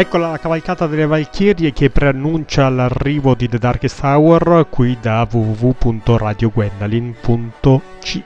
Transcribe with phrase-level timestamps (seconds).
[0.00, 8.22] Eccola la cavalcata delle Valchirie che preannuncia l'arrivo di The Darkest Hour qui da www.radiogwendalin.ch.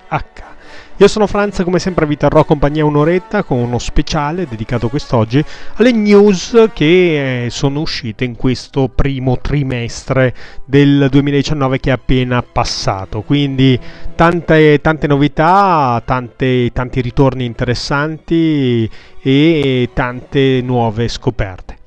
[0.99, 5.91] Io sono Franz, come sempre vi terrò compagnia un'oretta con uno speciale dedicato quest'oggi alle
[5.91, 10.33] news che eh, sono uscite in questo primo trimestre
[10.65, 13.23] del 2019 che è appena passato.
[13.23, 13.77] Quindi
[14.15, 18.89] tante, tante novità, tante, tanti ritorni interessanti
[19.21, 21.84] e tante nuove scoperte.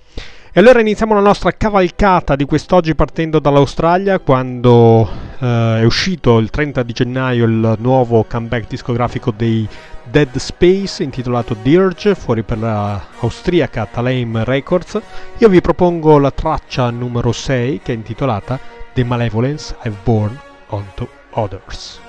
[0.57, 6.49] E allora iniziamo la nostra cavalcata di quest'oggi partendo dall'Australia quando eh, è uscito il
[6.49, 9.67] 30 di gennaio il nuovo comeback discografico dei
[10.01, 14.99] Dead Space intitolato Dirge fuori per la austriaca Taleim Records.
[15.37, 18.59] Io vi propongo la traccia numero 6 che è intitolata
[18.95, 22.05] The Malevolence I've Born Onto Others.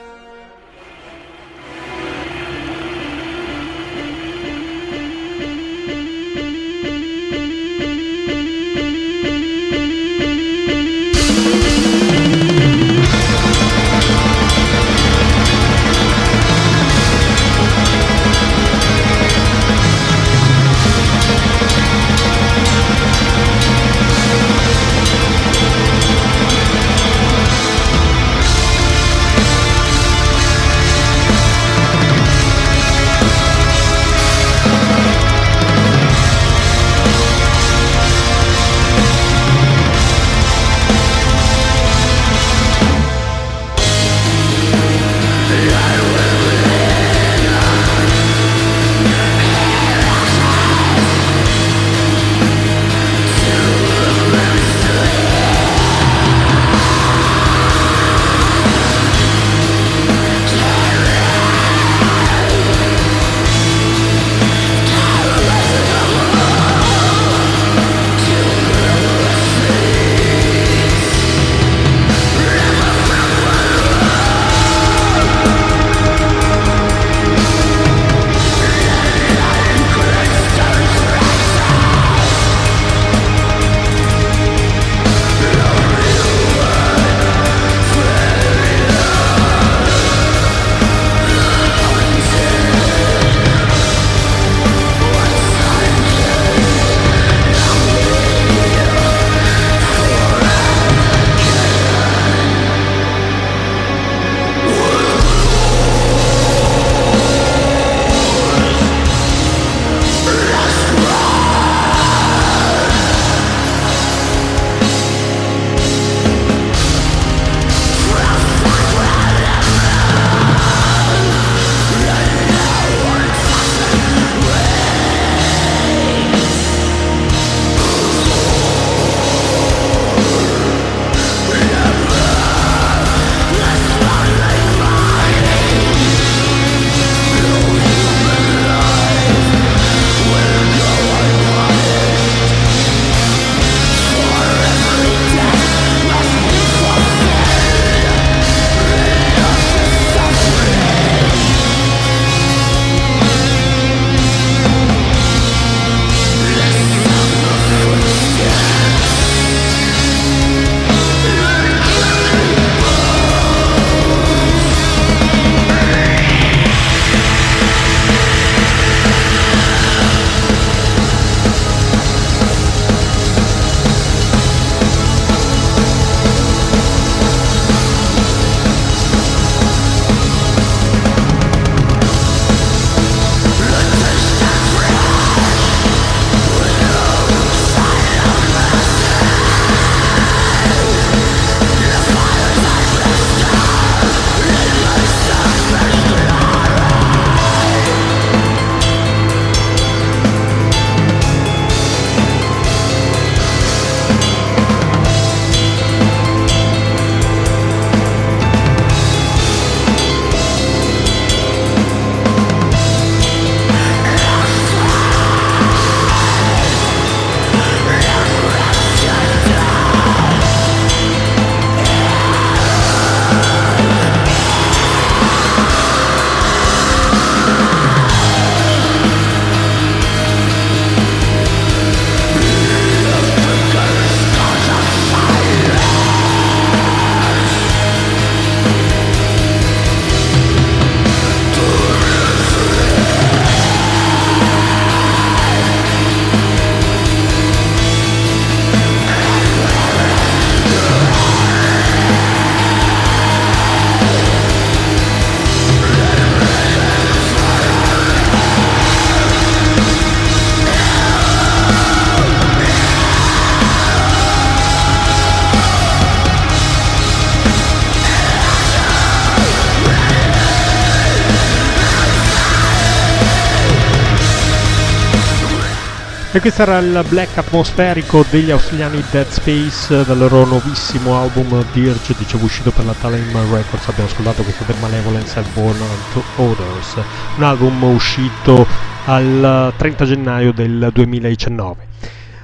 [276.38, 282.14] E questo era il black atmosferico degli australiani Dead Space dal loro nuovissimo album Dirge,
[282.16, 283.88] dicevo uscito per la Talem Records.
[283.88, 285.76] Abbiamo ascoltato questo del Malevolence and Born
[286.12, 287.02] to Others,
[287.38, 288.64] un album uscito
[289.06, 291.87] al 30 gennaio del 2019.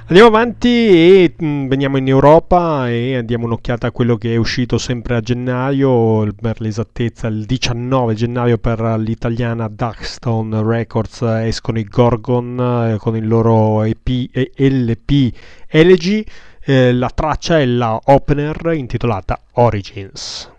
[0.07, 4.77] Andiamo avanti e mm, veniamo in Europa e andiamo un'occhiata a quello che è uscito
[4.77, 12.93] sempre a gennaio, per l'esattezza il 19 gennaio per l'italiana Duckstone Records escono i Gorgon
[12.93, 15.33] eh, con il loro EP e LP
[15.67, 16.23] Elegy,
[16.63, 20.53] eh, la traccia è la opener intitolata Origins.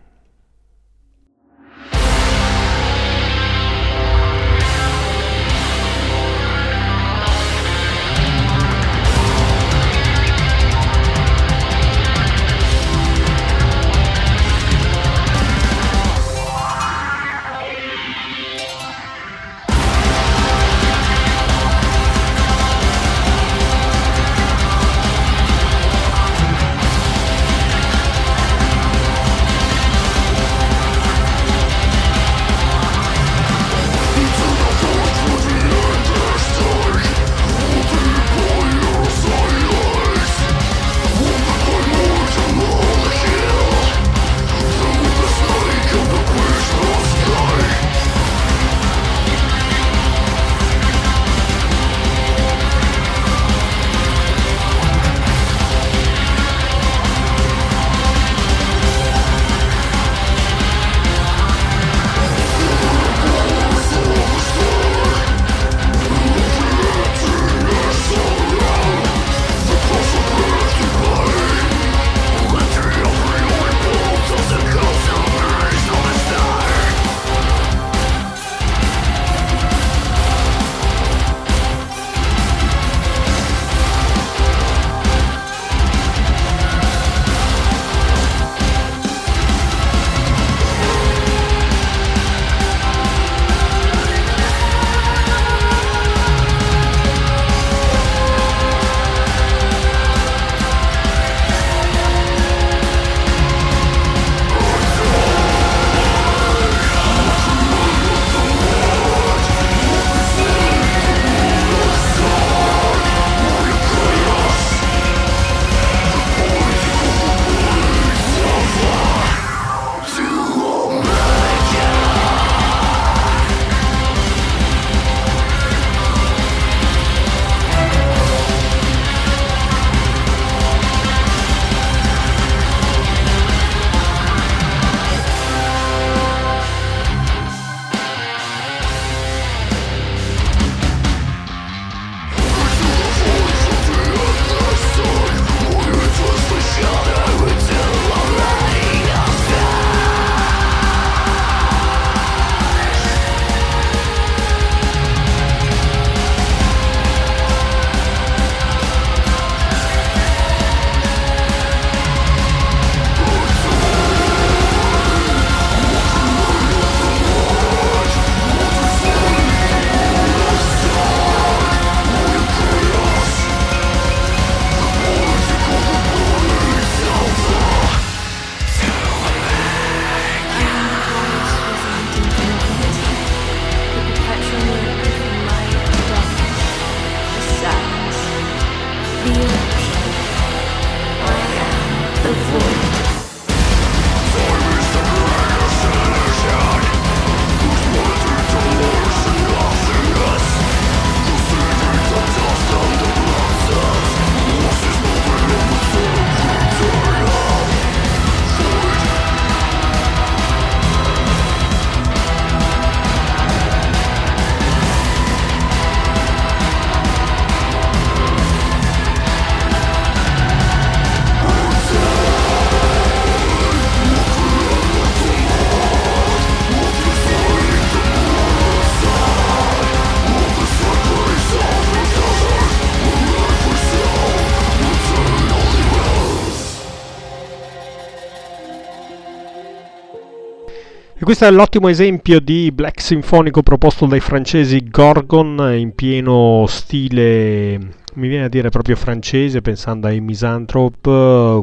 [241.27, 247.79] Questo è l'ottimo esempio di black sinfonico proposto dai francesi Gorgon in pieno stile
[248.15, 251.11] mi viene a dire proprio francese pensando ai Misanthrope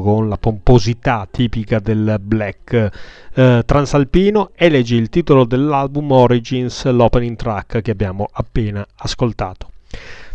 [0.02, 2.90] con la pomposità tipica del black
[3.32, 9.70] eh, transalpino leggi il titolo dell'album Origins l'opening track che abbiamo appena ascoltato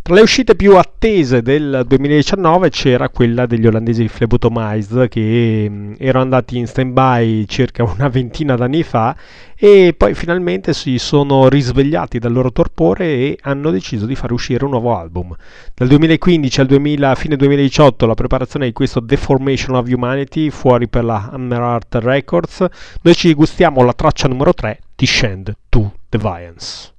[0.02, 5.94] Tra le uscite più attese del 2019 c'era quella degli olandesi di Flebotomized che mm,
[6.00, 9.16] erano andati in stand-by circa una ventina d'anni fa
[9.56, 14.64] e poi finalmente si sono risvegliati dal loro torpore e hanno deciso di fare uscire
[14.64, 15.36] un nuovo album.
[15.76, 21.04] Dal 2015 al 2000, fine 2018 la preparazione di questo Deformation of Humanity fuori per
[21.04, 22.66] la Hammer Art Records.
[23.02, 26.94] Noi ci gustiamo la traccia numero 3, Descend to Defiance.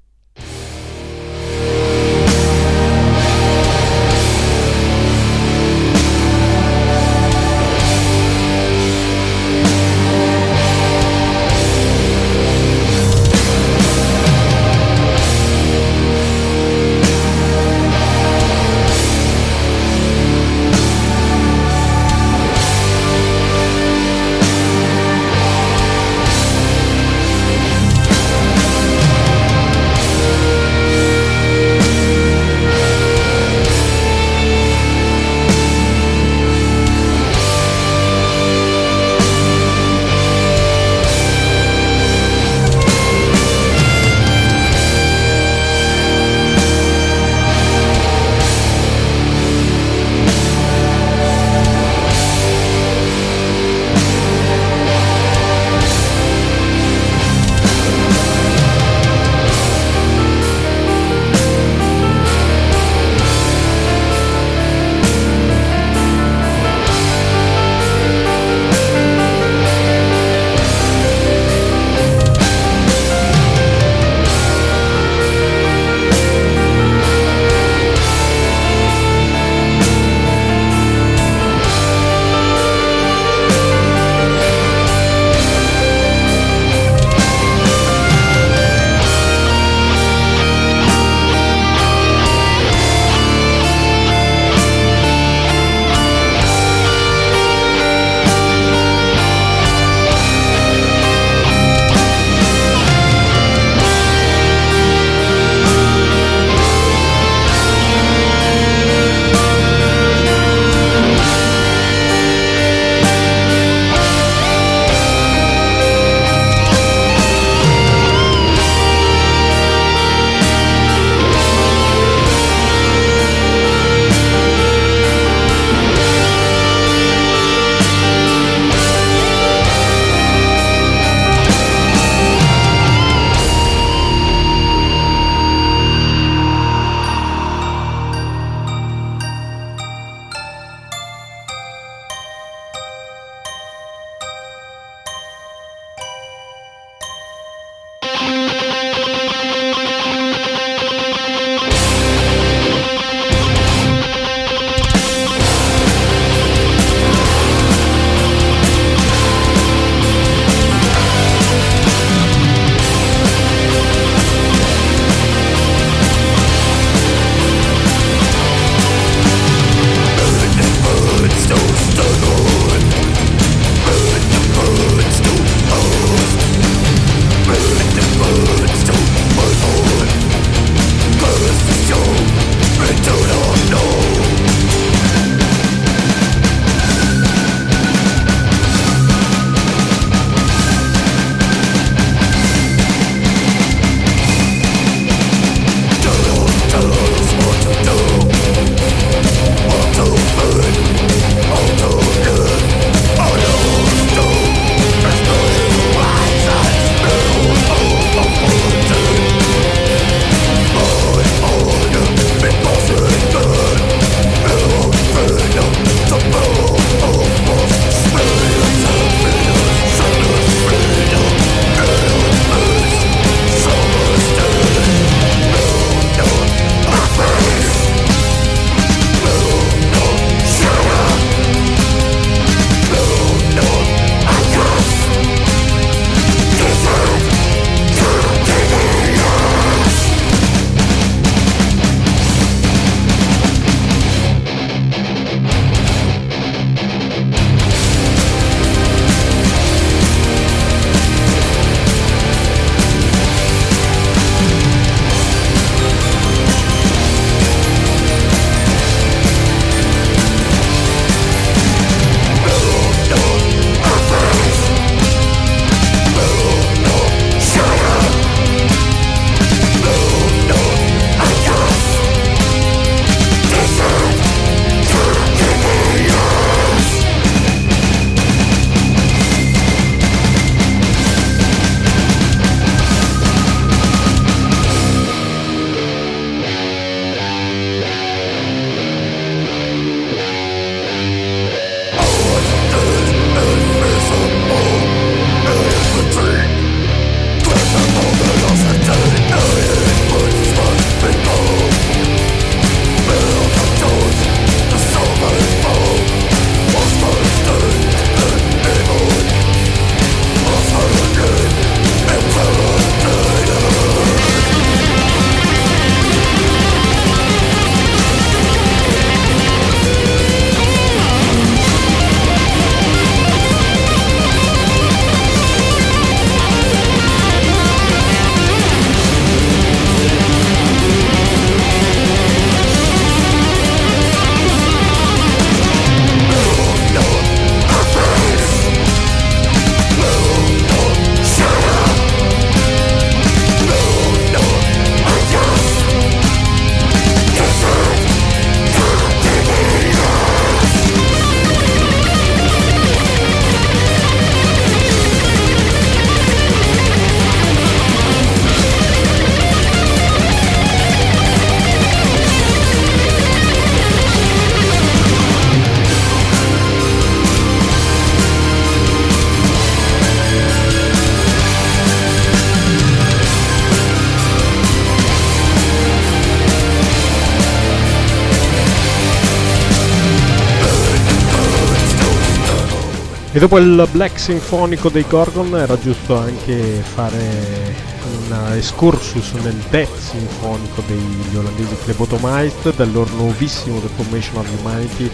[383.41, 387.75] Dopo il Black Sinfonico dei Gorgon era giusto anche fare
[388.05, 395.11] un excursus nel Death Sinfonico degli olandesi Flebotomized del loro nuovissimo The Formation of Humanity,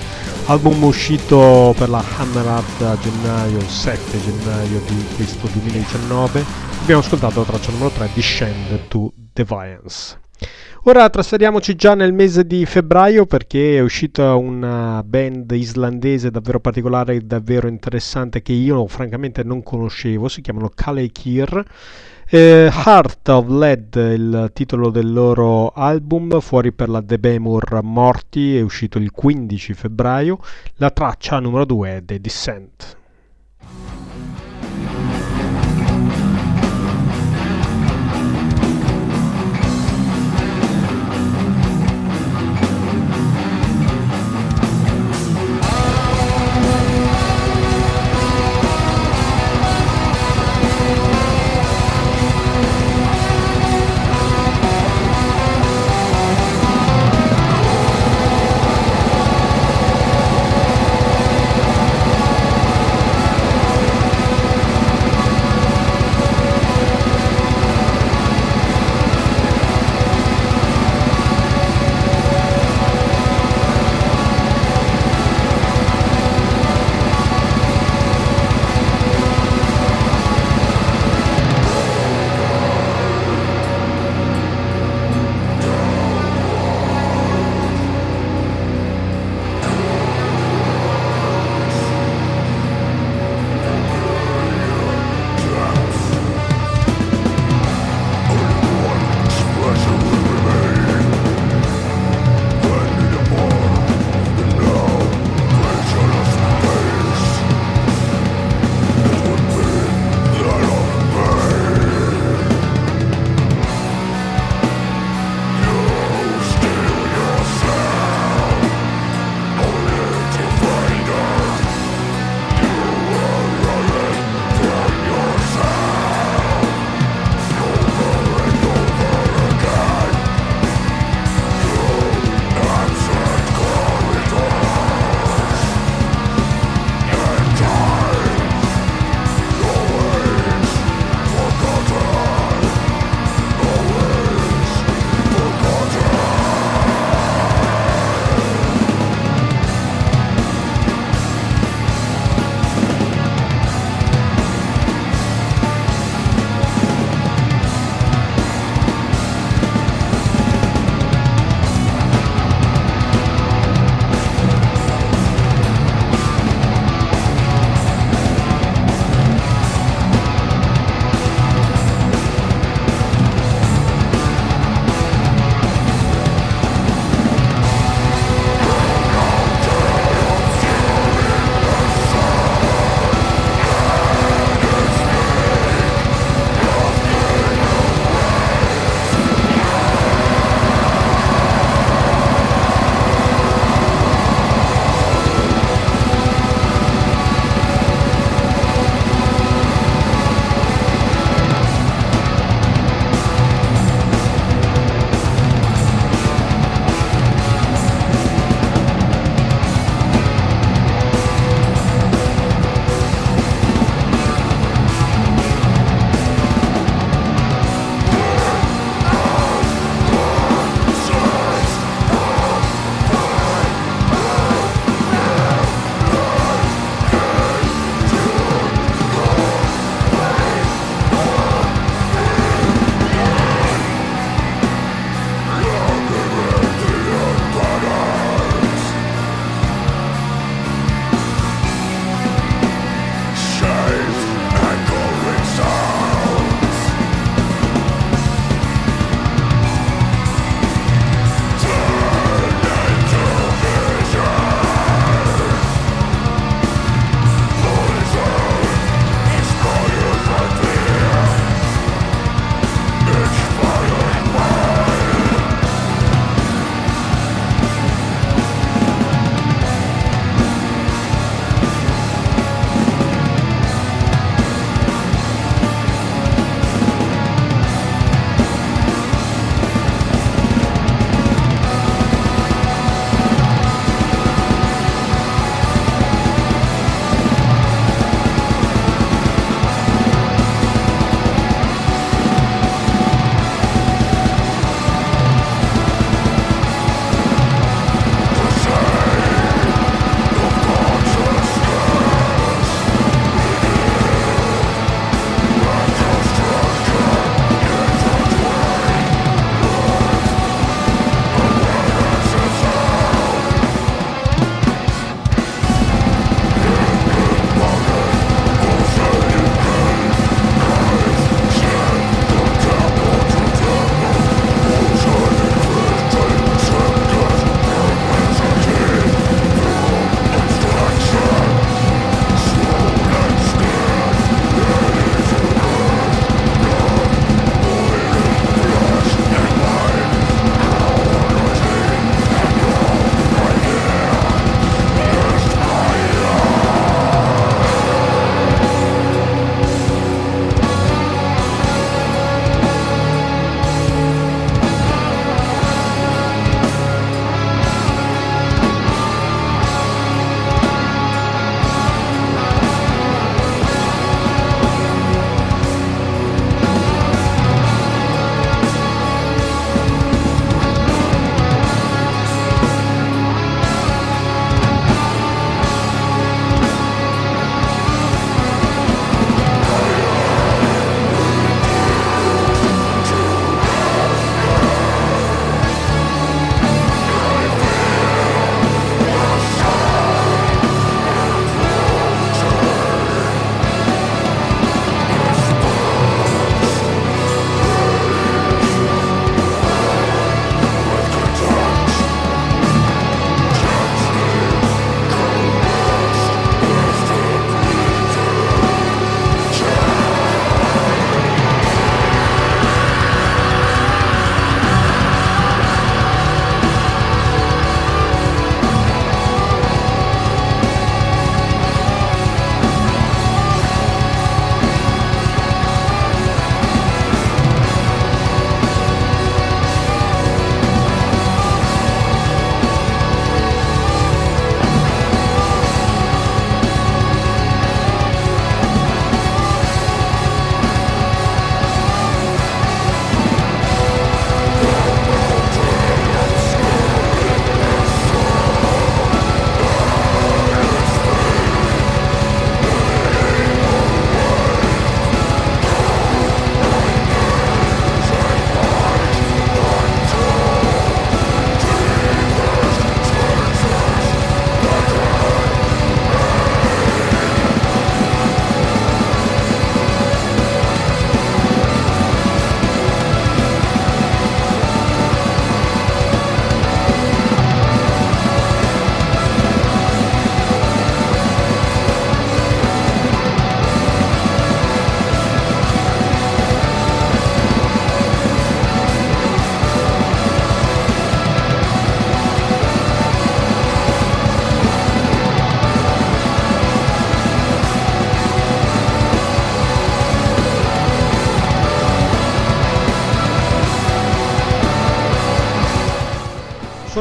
[0.47, 6.45] album uscito per la Hammer Art a gennaio, il 7 gennaio di questo 2019.
[6.83, 10.19] Abbiamo ascoltato la traccia numero 3, Descend to Defiance.
[10.88, 17.27] Ora trasferiamoci già nel mese di febbraio perché è uscita una band islandese davvero particolare,
[17.27, 21.61] davvero interessante che io francamente non conoscevo, si chiamano Kalekir.
[22.29, 28.57] Eh, Heart of Lead il titolo del loro album, fuori per la The Bemur Morti,
[28.57, 30.38] è uscito il 15 febbraio.
[30.75, 32.96] La traccia numero 2 è The Descent.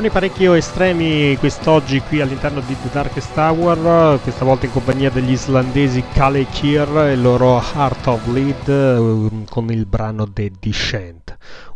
[0.05, 5.31] Suoni parecchio estremi quest'oggi qui all'interno di The Darkest Tower, questa volta in compagnia degli
[5.31, 11.24] islandesi Kale Kier e il loro Heart of Lead eh, con il brano The Descent.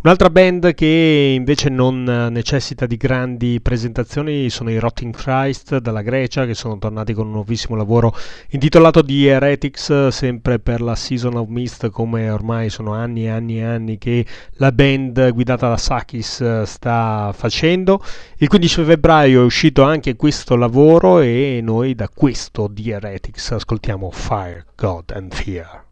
[0.02, 6.46] Un'altra band che invece non necessita di grandi presentazioni sono i Rotting Christ dalla Grecia
[6.46, 8.16] che sono tornati con un nuovissimo lavoro
[8.52, 13.58] intitolato The Heretics sempre per la Season of Mist come ormai sono anni e anni
[13.58, 18.02] e anni che la band guidata da Sakis sta facendo.
[18.38, 24.10] Il 15 febbraio è uscito anche questo lavoro e noi da questo The Heretics ascoltiamo
[24.12, 25.88] Fire, God and Fear.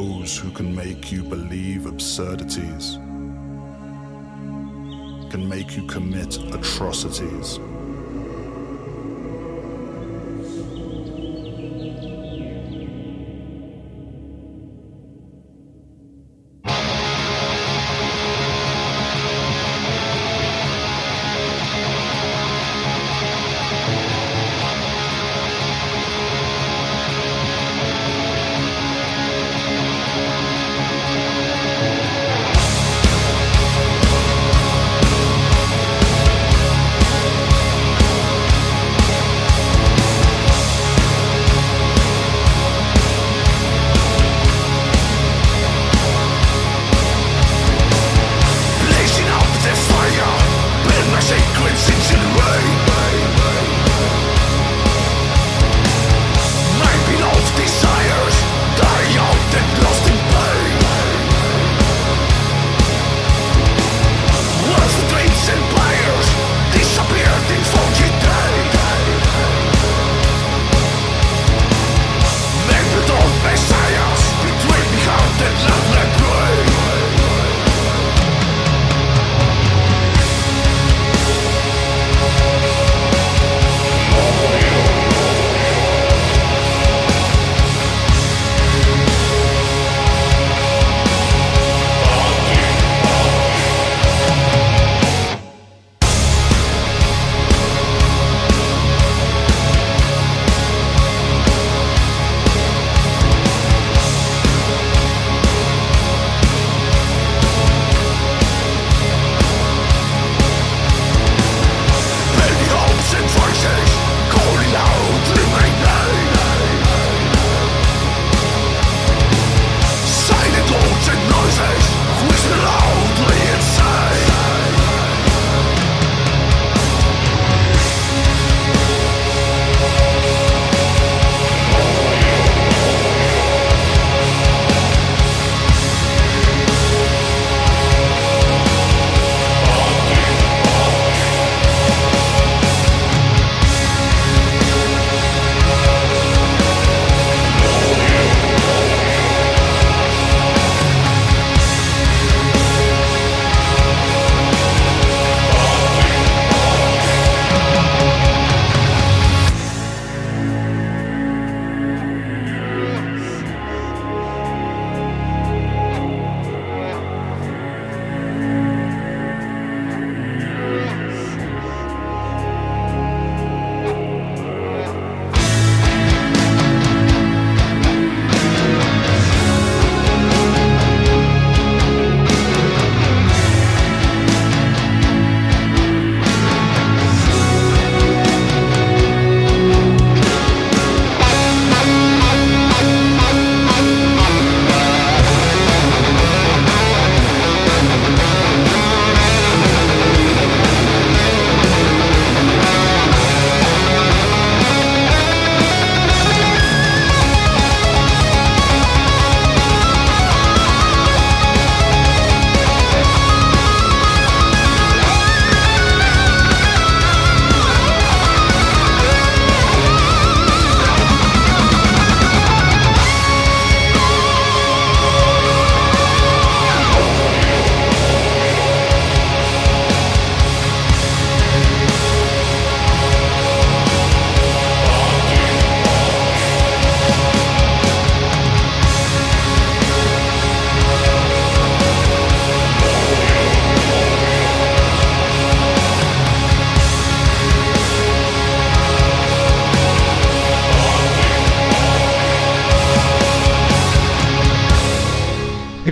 [0.00, 2.94] Those who can make you believe absurdities,
[5.30, 7.58] can make you commit atrocities.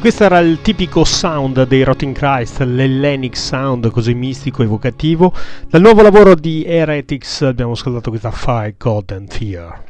[0.09, 5.35] Questo era il tipico sound dei Rotting Christ, l'Hellenic sound così mistico, evocativo.
[5.69, 9.83] Dal nuovo lavoro di Heretics abbiamo ascoltato questa Fire, God and Fear.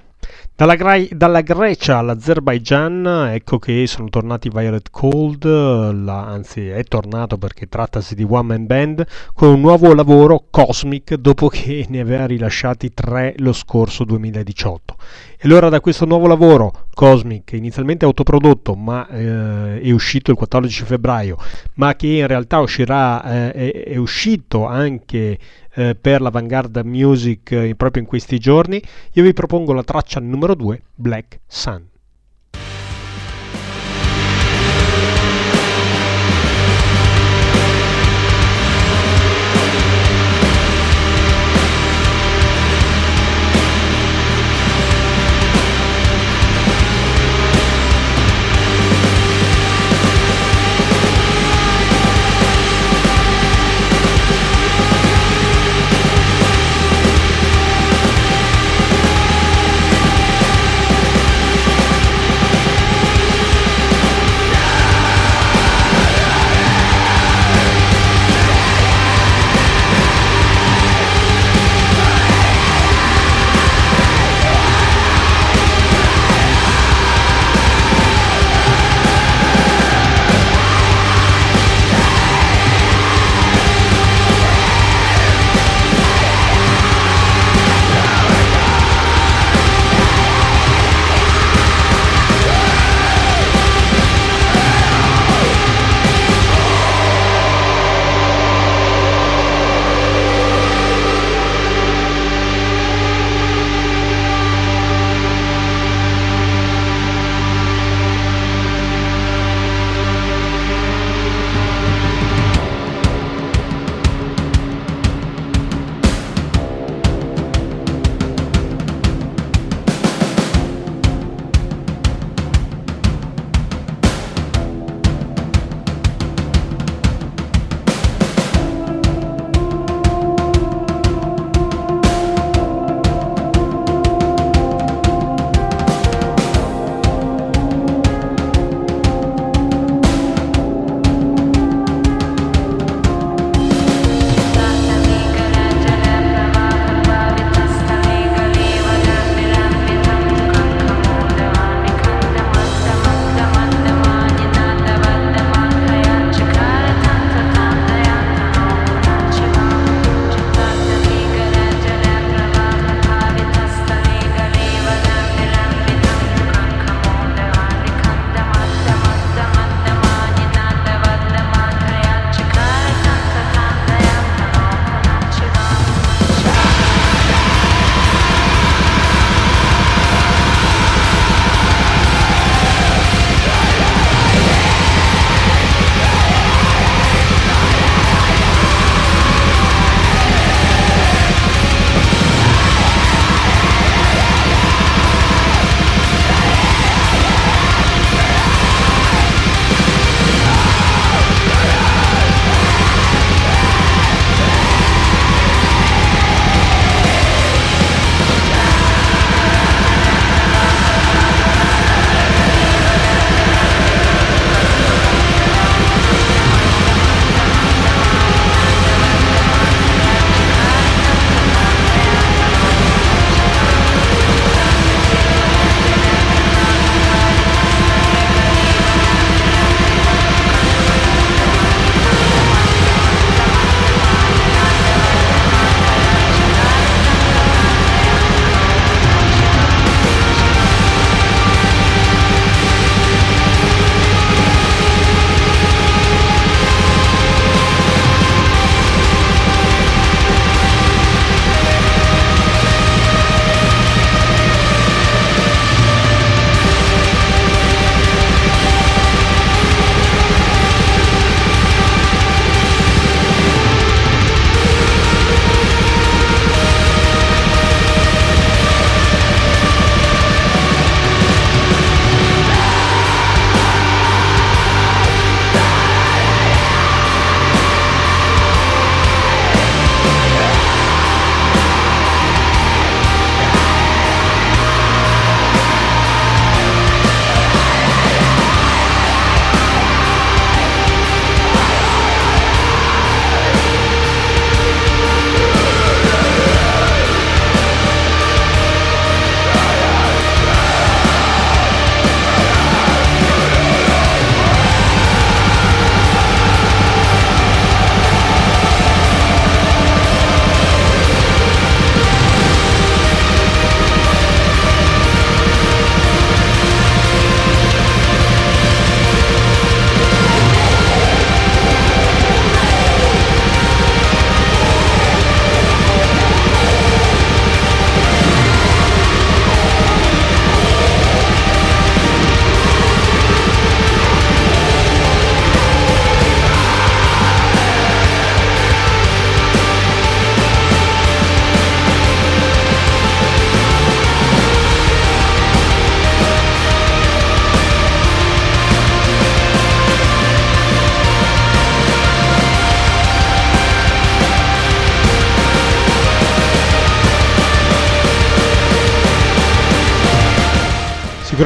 [0.56, 7.38] Dalla, Gra- dalla, Grecia all'Azerbaijan, ecco che sono tornati Violet Cold, la, anzi è tornato
[7.38, 12.26] perché trattasi di one man band, con un nuovo lavoro Cosmic dopo che ne aveva
[12.26, 14.96] rilasciati tre lo scorso 2018.
[15.40, 20.82] E allora da questo nuovo lavoro Cosmic, inizialmente autoprodotto ma eh, è uscito il 14
[20.82, 21.36] febbraio,
[21.74, 25.38] ma che in realtà uscirà, eh, è, è uscito anche
[25.74, 30.18] eh, per la Vanguard Music eh, proprio in questi giorni, io vi propongo la traccia
[30.18, 31.86] numero 2, Black Sun.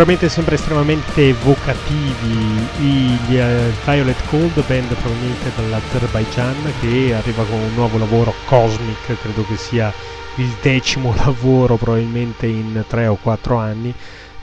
[0.02, 2.34] Sicuramente sempre estremamente evocativi.
[2.80, 9.46] Gli uh, Violet Cold, band proveniente dall'Azerbaijan che arriva con un nuovo lavoro Cosmic, credo
[9.46, 9.92] che sia
[10.38, 13.94] il decimo lavoro probabilmente in 3 o 4 anni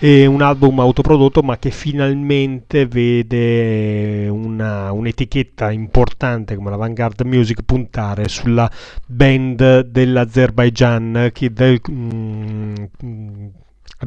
[0.01, 7.64] e un album autoprodotto ma che finalmente vede una, un'etichetta importante come la Vanguard Music
[7.64, 8.72] puntare sulla
[9.05, 12.74] band dell'Azerbaijan che del, mm,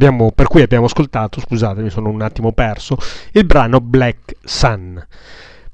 [0.03, 2.97] abbiamo, per cui abbiamo ascoltato, scusate mi sono un attimo perso,
[3.33, 5.01] il brano Black Sun.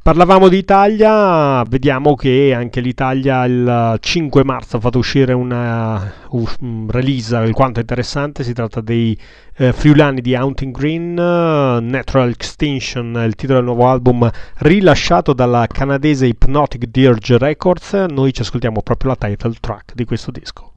[0.02, 6.46] Parlavamo di Italia, vediamo che anche l'Italia il 5 marzo ha fatto uscire una uh,
[6.88, 9.18] release alquanto interessante, si tratta dei
[9.56, 15.66] eh, friulani di Haunting Green, uh, Natural Extinction, il titolo del nuovo album rilasciato dalla
[15.66, 20.67] canadese Hypnotic Dirge Records, noi ci ascoltiamo proprio la title track di questo disco.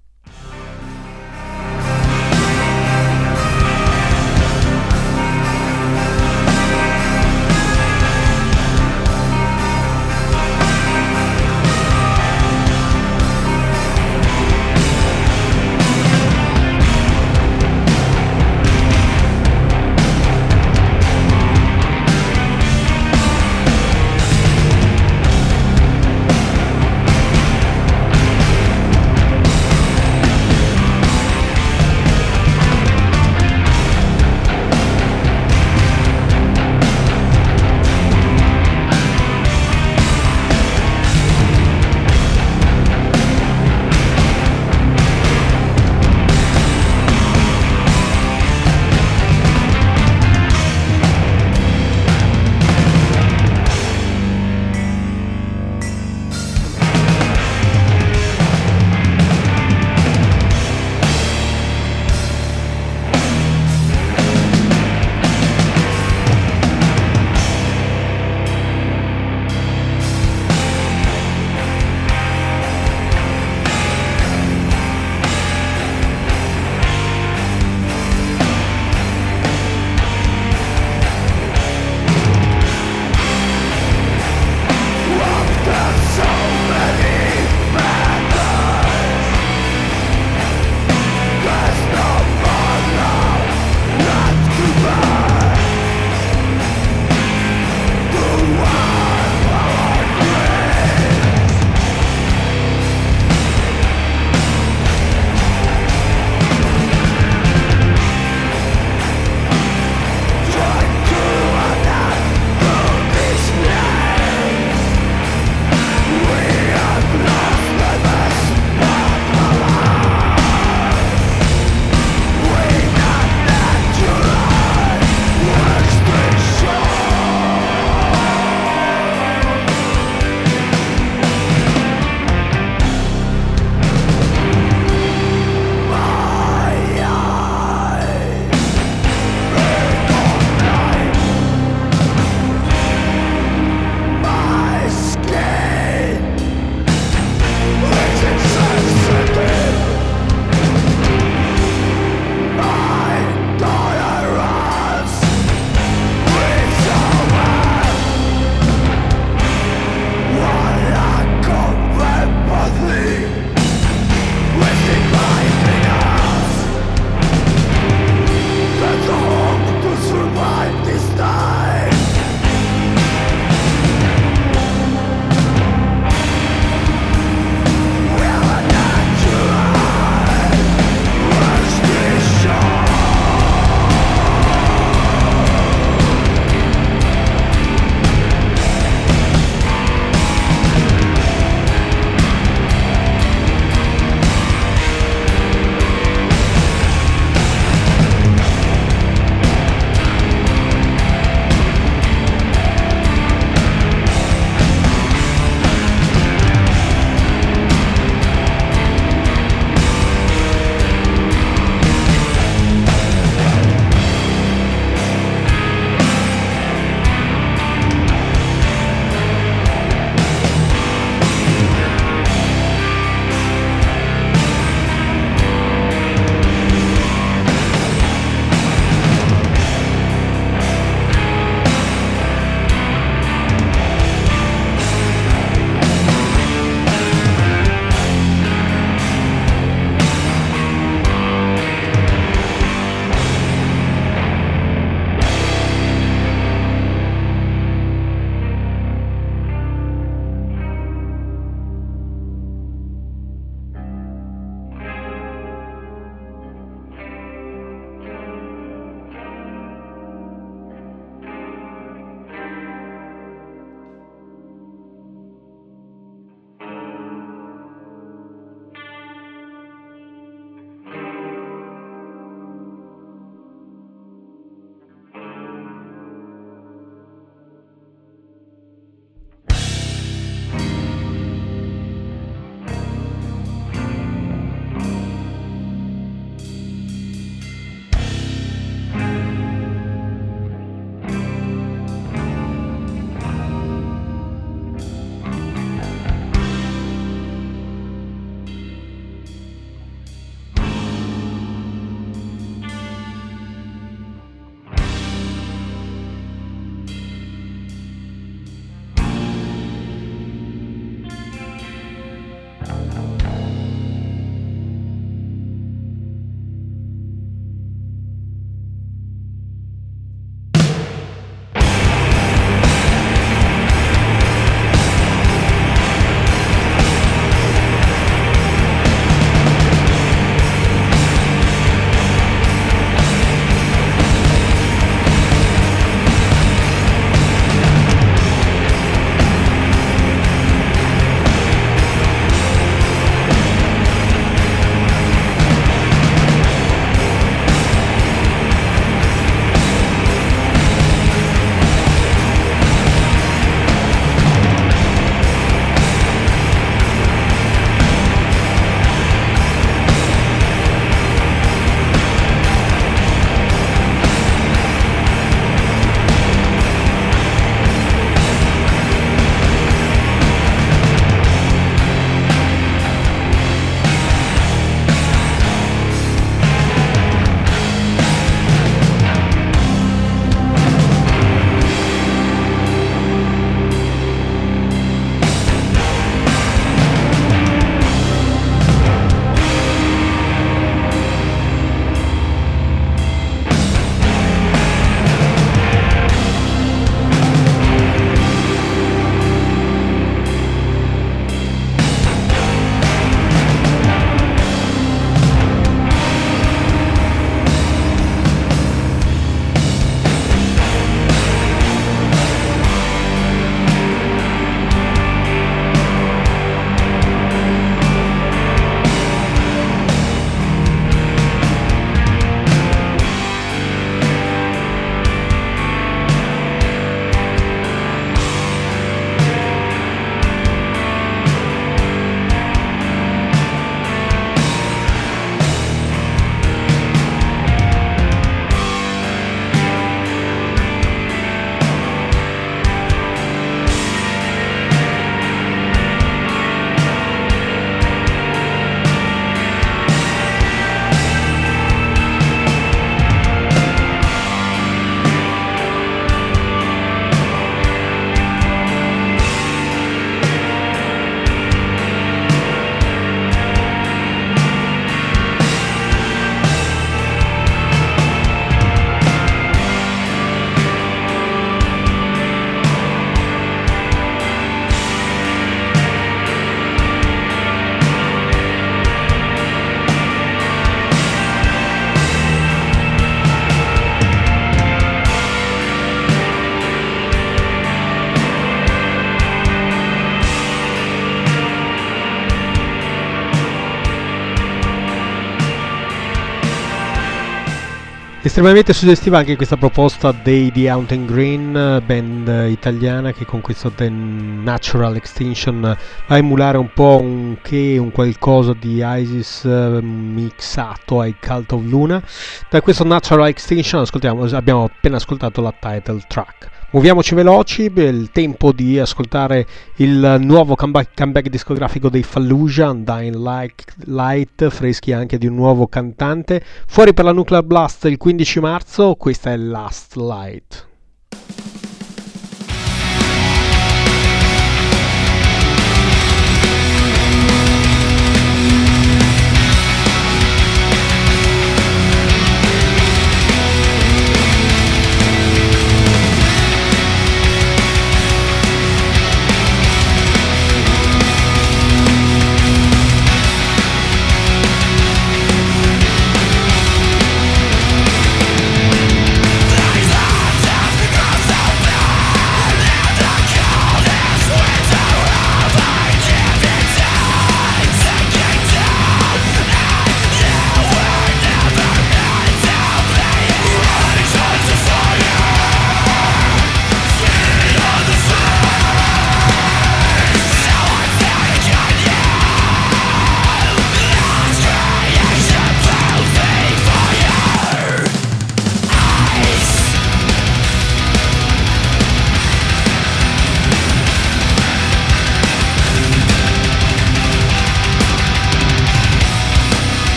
[498.32, 503.90] Estremamente suggestiva anche questa proposta dei The Mountain Green, band italiana che con questo The
[503.90, 505.76] Natural Extinction va
[506.08, 512.02] a emulare un po' un che, un qualcosa di ISIS mixato ai Cult of Luna.
[512.50, 513.86] Da questo Natural Extinction
[514.32, 516.61] abbiamo appena ascoltato la title track.
[516.74, 519.46] Muoviamoci veloci, è il tempo di ascoltare
[519.78, 525.68] il nuovo comeback, comeback discografico dei Fallujah, Undying Light, Light, freschi anche di un nuovo
[525.68, 526.42] cantante.
[526.68, 530.71] Fuori per la Nuclear Blast il 15 marzo, questa è Last Light.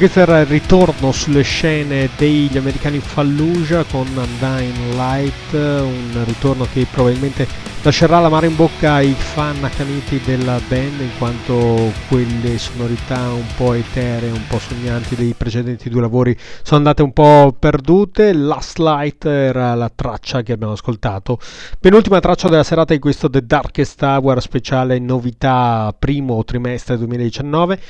[0.00, 6.86] Questo era il ritorno sulle scene degli americani Fallujah con Undying Light, un ritorno che
[6.90, 7.46] probabilmente
[7.82, 13.74] lascerà l'amaro in bocca ai fan accaniti della band in quanto quelle sonorità un po'
[13.74, 18.32] eteree, un po' sognanti dei precedenti due lavori sono andate un po' perdute.
[18.32, 21.38] Last Light era la traccia che abbiamo ascoltato.
[21.78, 27.80] Penultima traccia della serata di questo The Darkest Hour speciale novità primo trimestre 2019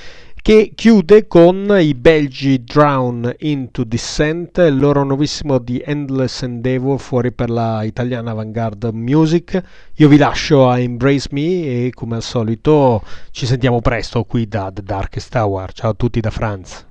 [0.43, 7.31] che chiude con i belgi Drown into Descent, il loro nuovissimo The Endless Endeavor fuori
[7.31, 9.63] per la italiana Vanguard Music.
[9.97, 14.71] Io vi lascio a Embrace Me e come al solito ci sentiamo presto qui da
[14.73, 15.73] The Darkest Hour.
[15.73, 16.90] Ciao a tutti da Franz.